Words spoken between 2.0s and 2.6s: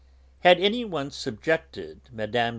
Mme.